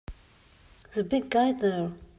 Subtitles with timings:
[0.95, 1.91] The big guy there!